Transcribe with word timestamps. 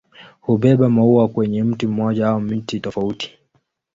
Hubeba 0.41 0.89
maua 0.89 1.27
kwenye 1.27 1.63
mti 1.63 1.87
mmoja 1.87 2.27
au 2.29 2.41
miti 2.41 2.79
tofauti. 2.79 3.39